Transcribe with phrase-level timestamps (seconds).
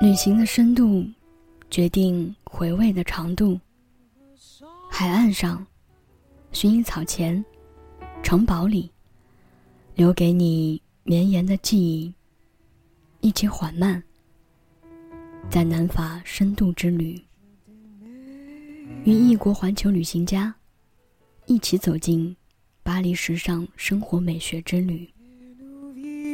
[0.00, 1.04] 旅行的深度
[1.68, 3.58] 决定回味的长度。
[4.88, 5.66] 海岸上，
[6.52, 7.44] 薰衣草前，
[8.22, 8.88] 城堡里，
[9.96, 12.14] 留给你绵延的记忆。
[13.20, 14.00] 一起缓慢，
[15.50, 17.20] 在南法深度之旅，
[19.02, 20.54] 与异国环球旅行家
[21.46, 22.36] 一起走进
[22.84, 25.11] 巴黎时尚生活美学之旅。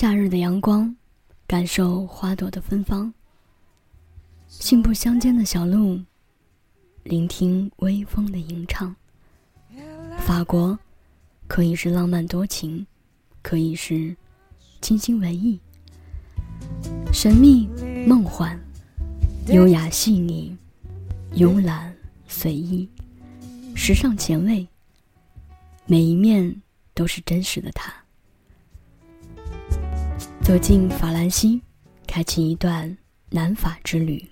[0.00, 0.96] 夏日的阳光，
[1.46, 3.12] 感受花朵的芬芳。
[4.46, 6.00] 信步乡间的小路，
[7.02, 8.96] 聆听微风的吟唱。
[10.20, 10.78] 法国，
[11.46, 12.86] 可以是浪漫多情，
[13.42, 14.16] 可以是
[14.80, 15.60] 清新文艺，
[17.12, 17.68] 神秘
[18.06, 18.58] 梦幻，
[19.48, 20.56] 优雅细腻，
[21.34, 21.94] 慵懒
[22.26, 22.88] 随意，
[23.74, 24.66] 时尚前卫。
[25.84, 26.62] 每一面
[26.94, 27.92] 都是真实的他。
[30.42, 31.62] 走进法兰西，
[32.06, 32.96] 开启一段
[33.28, 34.26] 南法之旅。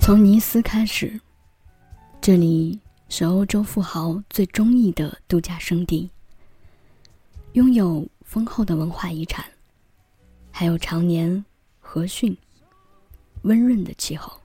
[0.00, 1.18] 从尼斯开始，
[2.20, 2.78] 这里
[3.08, 6.10] 是欧洲富豪最中意的度假胜地，
[7.52, 9.46] 拥有丰厚的文化遗产，
[10.50, 11.42] 还有常年
[11.80, 12.36] 和煦、
[13.42, 14.43] 温润的气候。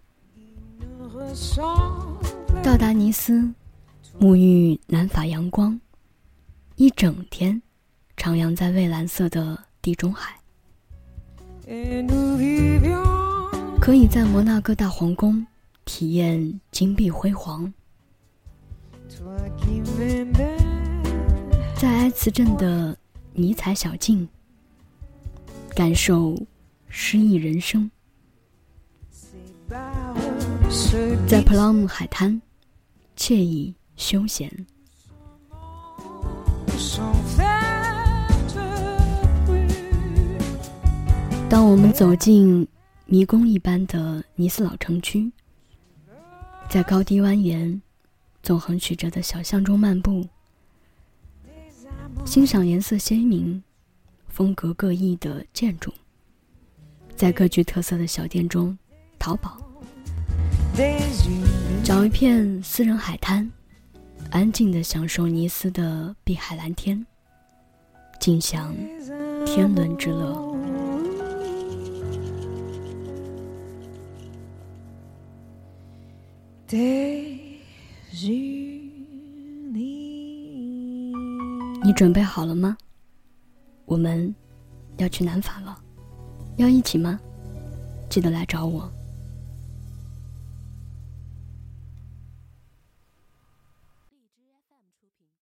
[2.64, 3.54] 到达尼斯，
[4.20, 5.80] 沐浴南法阳光，
[6.76, 7.62] 一整天
[8.18, 10.36] 徜徉在蔚蓝色的地中海。
[13.80, 15.46] 可以在摩纳哥大皇宫
[15.86, 17.74] 体验金碧辉煌，
[21.76, 22.98] 在埃茨镇的
[23.34, 24.28] 尼采小径
[25.76, 26.36] 感受
[26.88, 27.90] 诗意人生，
[31.28, 32.42] 在普拉姆海滩
[33.18, 34.50] 惬意休闲。
[41.50, 42.68] 当我们走进。
[43.12, 45.32] 迷宫一般的尼斯老城区，
[46.70, 47.82] 在高低蜿蜒、
[48.44, 50.24] 纵横曲折的小巷中漫步，
[52.24, 53.64] 欣赏颜色鲜明、
[54.28, 55.92] 风格各异的建筑，
[57.16, 58.78] 在各具特色的小店中
[59.18, 59.60] 淘宝，
[61.84, 63.50] 找一片私人海滩，
[64.30, 67.06] 安静的享受尼斯的碧海蓝天，
[68.20, 68.76] 尽享
[69.46, 70.56] 天伦之乐。
[81.84, 82.78] 你准备好了吗？
[83.86, 84.34] 我们
[84.98, 85.78] 要去南法了，
[86.58, 87.20] 要一起吗？
[88.10, 88.90] 记得来找我。